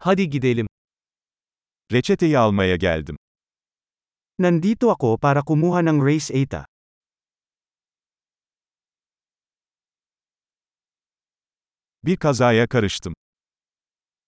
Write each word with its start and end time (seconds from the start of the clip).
Hadi 0.00 0.30
gidelim. 0.30 0.66
Reçeteyi 1.92 2.38
almaya 2.38 2.76
geldim. 2.76 3.16
Nandito 4.38 4.90
ako 4.90 5.18
para 5.18 5.42
kumuha 5.42 5.82
ng 5.82 5.98
race 5.98 6.30
ATA. 6.42 6.64
Bir 12.02 12.16
kazaya 12.16 12.66
karıştım. 12.68 13.14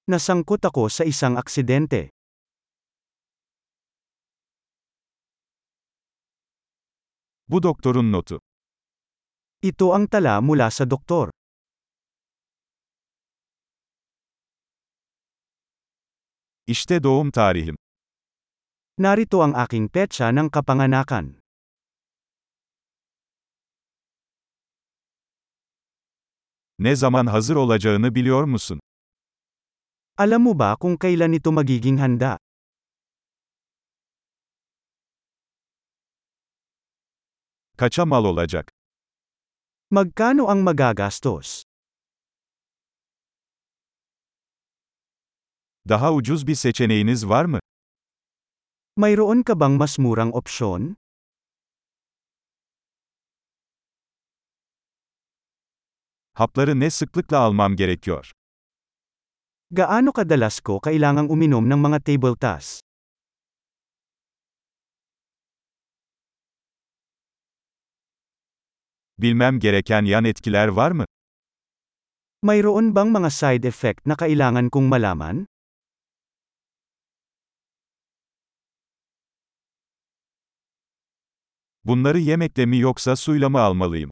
Nasangkot 0.08 0.64
ako 0.64 0.90
sa 0.90 1.04
isang 1.04 1.38
aksidente. 1.38 2.10
Bu 7.48 7.62
doktorun 7.62 8.12
notu. 8.12 8.38
Ito 9.62 9.94
ang 9.94 10.10
tala 10.10 10.40
mula 10.42 10.70
sa 10.70 10.82
doktor. 10.90 11.30
İşte 16.70 17.02
doğum 17.02 17.30
tarihim. 17.30 17.76
Narito 18.98 19.42
ang 19.42 19.54
aking 19.56 19.92
petsa 19.92 20.30
ng 20.32 20.50
kapanganakan. 20.50 21.40
Ne 26.78 26.96
zaman 26.96 27.26
hazır 27.26 27.56
olacağını 27.56 28.14
biliyor 28.14 28.44
musun? 28.44 28.80
Alam 30.16 30.42
mo 30.42 30.58
ba 30.58 30.76
kung 30.76 30.98
kailan 30.98 31.32
ito 31.32 31.52
magiging 31.52 32.00
handa? 32.00 32.38
Kaça 37.76 38.04
mal 38.06 38.24
olacak? 38.24 38.70
Magkano 39.90 40.46
ang 40.46 40.62
magagastos? 40.62 41.69
Daha 45.90 46.12
ucuz 46.12 46.46
bir 46.46 46.54
seçeneğiniz 46.54 47.28
var 47.28 47.44
mı? 47.44 47.60
Mayroon 48.96 49.42
ka 49.42 49.60
bang 49.60 49.78
mas 49.78 49.98
murang 49.98 50.34
opsyon? 50.34 50.96
Hapları 56.34 56.80
ne 56.80 56.90
sıklıkla 56.90 57.38
almam 57.38 57.76
gerekiyor? 57.76 58.32
Gaano 59.70 60.12
kadalas 60.12 60.60
ko 60.60 60.80
kailangang 60.80 61.30
uminom 61.30 61.70
ng 61.70 61.78
mga 61.78 61.98
table 62.00 62.36
tas? 62.40 62.80
Bilmem 69.18 69.60
gereken 69.60 70.04
yan 70.04 70.24
etkiler 70.24 70.68
var 70.68 70.90
mı? 70.90 71.04
Mayroon 72.42 72.94
bang 72.94 73.10
mga 73.10 73.30
side 73.30 73.68
effect 73.68 74.06
na 74.06 74.16
kailangan 74.16 74.70
kong 74.70 74.88
malaman? 74.88 75.46
Bunları 81.90 82.18
yemekle 82.18 82.66
mi 82.66 82.78
yoksa 82.78 83.16
suyla 83.16 83.48
mı 83.48 83.60
almalıyım? 83.60 84.10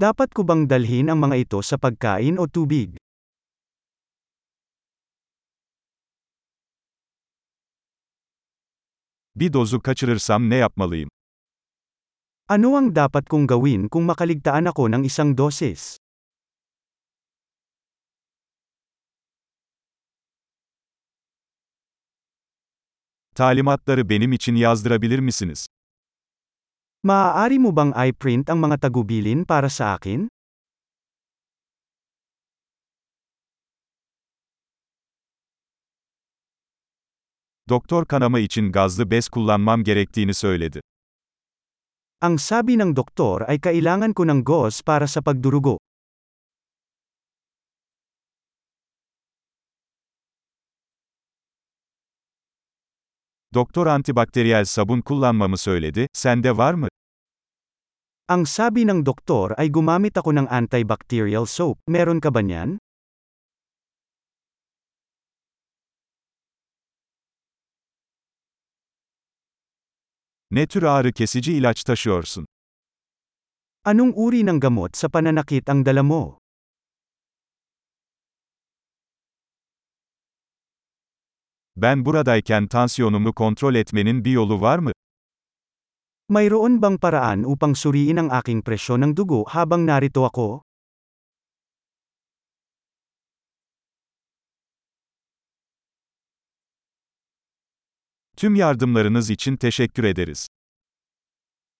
Dapat 0.00 0.34
ko 0.34 0.48
bang 0.48 0.70
dalhin 0.70 1.08
ang 1.08 1.20
mga 1.24 1.36
ito 1.36 1.62
sa 1.62 1.78
pagkain 1.80 2.36
o 2.36 2.48
tubig? 2.48 2.96
Bir 9.36 9.52
dozu 9.52 9.80
kaçırırsam 9.80 10.50
ne 10.50 10.56
yapmalıyım? 10.56 11.08
Ano 12.48 12.76
ang 12.76 12.96
dapat 12.96 13.28
kong 13.28 13.48
gawin 13.48 13.88
kung 13.88 14.04
makaligtaan 14.04 14.68
ako 14.68 14.92
ng 14.92 15.08
isang 15.08 15.32
dosis? 15.38 15.96
Talimatları 23.34 24.08
benim 24.08 24.32
için 24.32 24.54
yazdırabilir 24.54 25.18
misiniz? 25.18 25.66
Maaari 27.04 27.60
mo 27.60 27.70
bang 27.76 27.92
i-print 27.92 28.48
ang 28.48 28.58
mga 28.58 28.88
tagubilin 28.88 29.44
para 29.44 29.68
sa 29.68 29.94
akin? 29.94 30.26
Doktor 37.68 38.06
kanama 38.06 38.38
için 38.38 38.72
gazlı 38.72 39.10
bez 39.10 39.28
kullanmam 39.28 39.84
gerektiğini 39.84 40.34
söyledi. 40.34 40.80
Ang 42.22 42.38
sabi 42.40 42.80
ng 42.80 42.96
doktor 42.96 43.44
ay 43.44 43.60
kailangan 43.60 44.16
ko 44.16 44.24
ng 44.24 44.40
gauze 44.40 44.80
para 44.80 45.04
sa 45.04 45.20
pagdurugo. 45.20 45.76
Doktor 53.56 53.86
antibakteriyel 53.86 54.64
sabun 54.64 55.00
kullanmamı 55.00 55.58
söyledi, 55.58 56.08
sende 56.12 56.56
var 56.56 56.74
mı? 56.74 56.88
Ang 58.28 58.48
sabi 58.48 58.84
ng 58.88 59.06
doktor 59.06 59.50
ay 59.56 59.72
gumamit 59.72 60.18
ako 60.18 60.32
ng 60.36 60.48
antibacterial 60.50 61.46
soap. 61.46 61.78
Meron 61.88 62.20
ka 62.20 62.34
ba 62.34 62.40
niyan? 62.40 62.78
Ne 70.50 70.66
tür 70.66 70.82
ağrı 70.82 71.12
kesici 71.12 71.52
ilaç 71.52 71.84
taşıyorsun? 71.84 72.46
Anong 73.84 74.12
uri 74.16 74.46
ng 74.46 74.60
gamot 74.60 74.96
sa 74.96 75.08
pananakit 75.08 75.70
ang 75.70 75.86
dala 75.86 76.02
mo? 76.02 76.45
Ben 81.76 82.04
buradayken 82.04 82.66
tansiyonumu 82.68 83.32
kontrol 83.32 83.74
etmenin 83.74 84.24
bir 84.24 84.30
yolu 84.30 84.60
var 84.60 84.78
mı? 84.78 84.92
Mayroon 86.28 86.82
bang 86.82 87.00
paraan 87.00 87.42
upang 87.42 87.76
suriin 87.76 88.16
ang 88.16 88.32
aking 88.32 88.64
presyon 88.64 89.00
ng 89.00 89.16
dugo 89.16 89.44
habang 89.44 89.86
narito 89.86 90.24
ako? 90.24 90.62
Tüm 98.36 98.54
yardımlarınız 98.54 99.30
için 99.30 99.56
teşekkür 99.56 100.04
ederiz. 100.04 100.46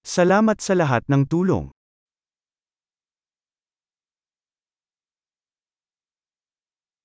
Salamat 0.05 0.63
sa 0.63 0.79
lahat 0.79 1.09
ng 1.09 1.29
tulong. 1.29 1.76